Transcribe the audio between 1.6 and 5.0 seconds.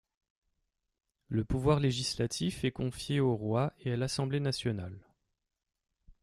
législatif est confié au roi et à l'Assemblée nationale.